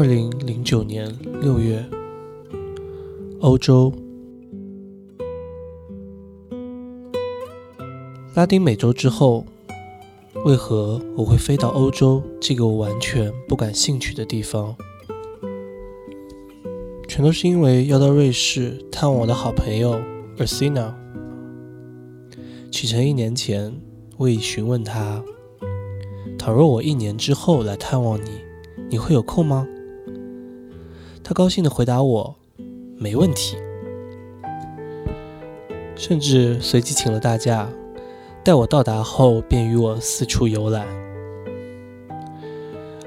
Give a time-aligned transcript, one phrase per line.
[0.00, 1.84] 二零零九年六月，
[3.40, 3.92] 欧洲，
[8.34, 9.44] 拉丁美洲之后，
[10.46, 14.74] 为何我会飞到欧洲这个我完全不感兴趣的地方？
[17.06, 20.00] 全都是因为要到瑞士探望我的好朋友
[20.38, 20.94] Ursina。
[22.72, 23.78] 启程一年前，
[24.16, 25.22] 我已询问他：
[26.38, 28.30] 倘若我一年之后来探望你，
[28.88, 29.68] 你会有空吗？
[31.30, 32.34] 他高兴地回答我
[32.98, 33.56] ：“没问题。”
[35.94, 37.68] 甚至随即请了大假，
[38.42, 40.84] 待我到达后便与我四处游览。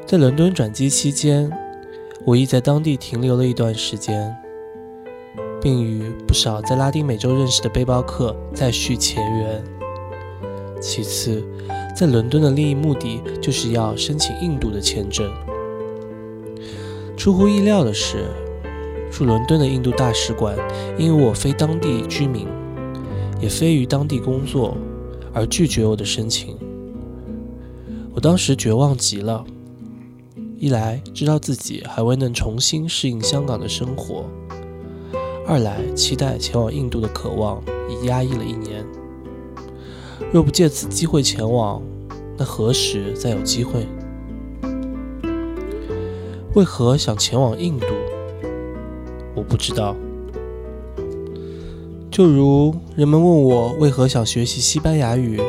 [0.06, 1.52] 在伦敦转机期间，
[2.24, 4.34] 我亦在当地停留了一段时间，
[5.62, 9.62] 并与不少在拉丁美洲认识的背包客再续前缘。
[10.80, 11.44] 其次，
[11.94, 15.30] 在伦敦的另一目的就是要申请印度的签证。
[17.24, 18.26] 出乎意料的是，
[19.10, 20.58] 驻伦敦的印度大使馆
[21.00, 22.46] 因为我非当地居民，
[23.40, 24.76] 也非于当地工作，
[25.32, 26.58] 而拒绝我的申请。
[28.14, 29.46] 我当时绝望极了，
[30.58, 34.26] 一来知道自己还未能重新适应香港的生活，
[35.48, 38.86] 二来期待前往印度的渴望已压抑了一年。
[40.34, 41.82] 若不借此机会前往，
[42.38, 43.88] 那何时再有机会？
[46.56, 47.88] 为何想前往印度？
[49.34, 49.96] 我不知道。
[52.12, 55.42] 就如人们问我为何想学习西班牙语，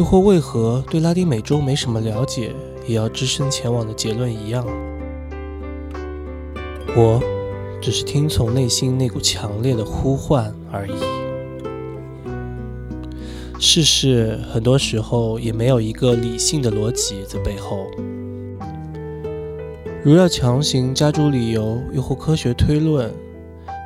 [0.00, 2.52] 又或为何对拉丁美洲没什么了解，
[2.88, 4.66] 也要只身前往的结论一样。
[6.96, 7.22] 我
[7.80, 10.92] 只是听从内心那股强烈的呼唤而已。
[13.60, 17.86] 世事很多时候也没有一个理性的逻辑在背后。
[20.02, 23.12] 如要强行加诸理由，又或科学推论，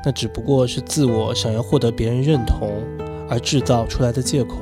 [0.04, 2.70] 那只不过是自我想要获得别人认同
[3.28, 4.58] 而制造出来的借口。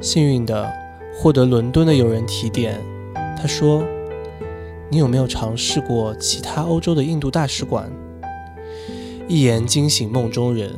[0.00, 0.72] 幸运的
[1.14, 2.80] 获得伦敦的友人提点，
[3.36, 3.84] 他说
[4.88, 7.92] ：“你有没有尝试过其他欧洲的印度大使馆？”
[9.28, 10.74] 一言惊醒梦中人，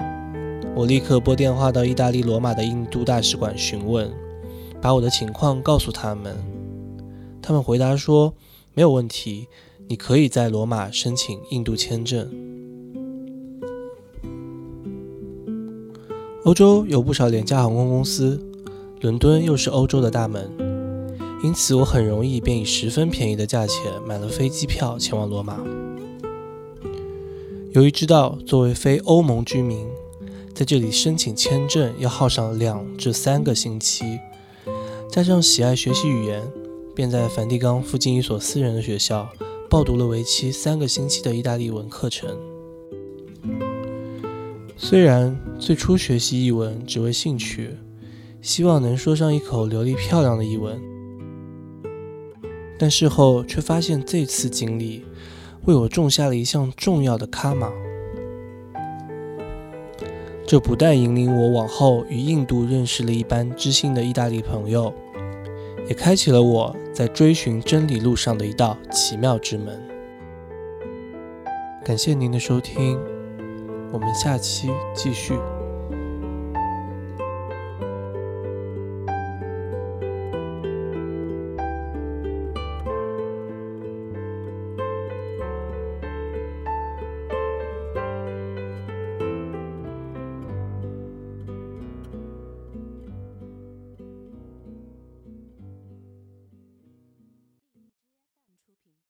[0.75, 4.11] 我立刻拨电话到意大利罗马的印度大使馆询问，
[4.81, 6.58] 把我的情况告诉他们。
[7.49, 8.35] 他们回答说。
[8.75, 9.49] 没有问题，
[9.89, 12.31] 你可以在罗马申请印度签证。
[16.45, 18.41] 欧洲有不少廉价航空公司，
[19.01, 20.49] 伦敦又是欧洲的大门，
[21.43, 25.59] 因此我很容易便以十分便宜的价钱买了飞机票前往罗马。
[27.73, 29.89] 由于知道作为非欧盟居民
[30.55, 34.21] 在这里申请签证要耗上两至三个星期，
[35.11, 36.49] 加上喜爱学习语言。
[36.99, 39.31] 便在梵蒂冈附近一所私人的学校
[39.71, 42.37] 报读了为期三个星期的意大利文课程。
[44.77, 47.77] 虽然最初学习译文只为兴趣，
[48.43, 50.83] 希望能说上一口流利漂亮的译文，
[52.77, 55.05] 但事后却发现这次经历
[55.67, 57.71] 为我种下了一项重要的卡玛。
[60.45, 64.93] 这不但引领我往后与印度认识了一般知心的意大利朋友。
[65.89, 69.81] 也开启了我在追寻真理路上的一道奇妙之门。
[71.85, 72.99] 感谢您的收听，
[73.93, 75.35] 我们下期继续。